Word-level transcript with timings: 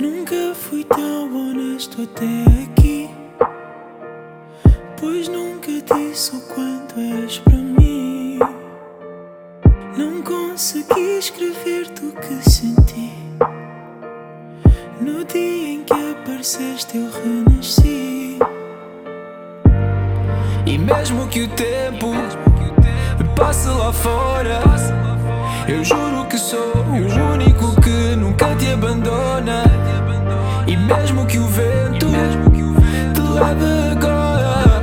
Nunca 0.00 0.52
fui 0.54 0.82
tão 0.82 1.32
honesto 1.32 2.02
até 2.02 2.24
aqui. 2.64 3.08
Pois 4.98 5.28
nunca 5.28 5.70
disse 5.70 6.34
o 6.34 6.40
quanto 6.40 6.98
és 6.98 7.38
para 7.38 7.56
mim. 7.56 8.40
Não 9.96 10.22
consegui 10.22 11.18
escrever-te 11.18 12.06
o 12.06 12.12
que 12.12 12.50
senti. 12.50 13.12
No 15.00 15.24
dia 15.24 15.68
em 15.68 15.84
que 15.84 15.92
apareceste, 15.92 16.96
eu 16.96 17.10
renasci. 17.12 18.38
E 20.66 20.78
mesmo 20.78 21.28
que 21.28 21.42
o 21.42 21.48
tempo 21.50 22.06
passe 23.34 23.68
lá 23.68 23.92
fora, 23.92 24.60
eu 25.68 25.84
juro 25.84 26.24
que 26.26 26.38
sou 26.38 26.72
o 26.76 27.32
único 27.32 27.80
que 27.80 28.16
nunca 28.16 28.54
te 28.56 28.72
abandona. 28.72 29.64
E 30.66 30.76
mesmo 30.76 31.26
que 31.26 31.38
o 31.38 31.46
vento 31.48 32.06
te 33.14 33.20
leve 33.20 33.92
agora, 33.92 34.82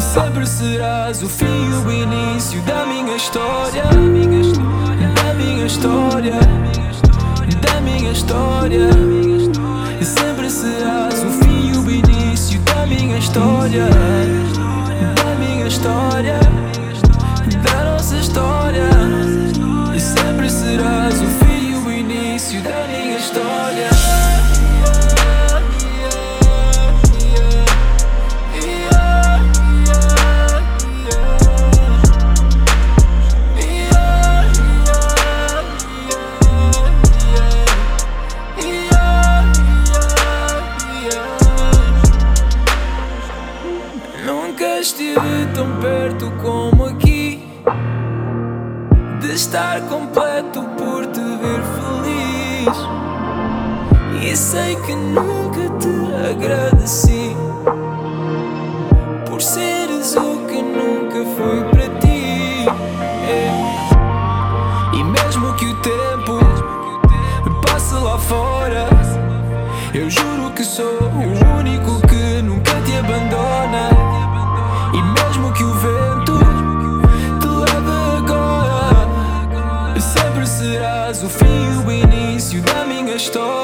sempre 0.00 0.46
serás 0.46 1.22
o 1.22 1.28
fim 1.28 1.46
e 1.46 1.86
o 1.86 1.92
início 1.92 2.60
da 2.62 2.86
minha 2.86 3.16
história. 3.16 3.84
Da 3.84 5.34
minha 5.34 5.66
história, 5.66 6.34
da 7.60 7.80
minha 7.80 8.12
história. 8.12 8.90
Sempre 10.02 10.50
serás 10.50 11.22
o 11.22 11.30
fim 11.42 11.72
e 11.72 11.76
o 11.76 11.90
início 11.90 12.60
da 12.60 12.86
minha 12.86 13.18
história. 13.18 13.86
Da 15.14 15.34
minha 15.38 15.66
história, 15.66 16.40
estive 45.10 45.46
tão 45.54 45.76
perto 45.80 46.30
como 46.42 46.86
aqui. 46.86 47.42
De 49.20 49.34
estar 49.34 49.80
completo 49.82 50.62
por 50.76 51.06
te 51.06 51.20
ver 51.20 51.62
feliz. 51.76 52.78
E 54.22 54.36
sei 54.36 54.76
que 54.76 54.94
nunca 54.94 55.68
te 55.78 55.88
agradeci. 56.30 57.36
Por 59.28 59.42
seres 59.42 60.16
o 60.16 60.46
que 60.46 60.62
nunca 60.62 61.24
fui 61.36 61.64
para 61.70 61.88
ti. 62.00 62.66
É. 63.28 64.96
E 64.96 65.04
mesmo 65.04 65.54
que 65.54 65.66
o 65.66 65.80
tempo 65.80 66.40
passe 67.66 67.94
lá 67.94 68.18
fora 68.18 68.88
Eu 69.94 70.10
juro 70.10 70.50
que 70.54 70.64
sou 70.64 70.98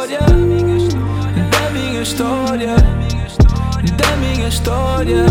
história 0.06 0.20
Da 1.50 1.70
minha 1.72 2.02
história 2.02 2.76
Da 3.96 4.16
minha 4.16 4.48
história 4.48 5.26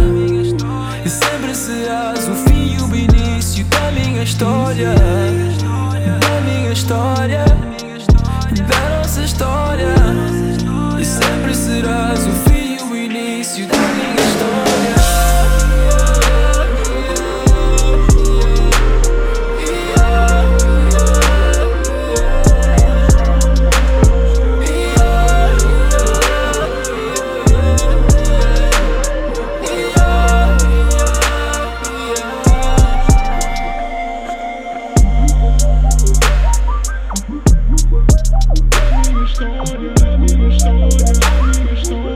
Sempre 1.06 1.56
serás 1.56 2.28
o 2.28 2.36
fim 2.36 2.76
e 2.76 2.82
o 2.82 2.96
início 2.96 3.64
da 3.66 3.92
minha 3.92 4.24
história 4.24 4.94
A 37.96 39.10
minha 39.10 39.24
história, 39.26 39.94
a 40.04 40.18
minha 40.18 40.48
história, 40.50 41.14
a 41.28 41.44
minha 41.44 41.74
história. 41.74 42.16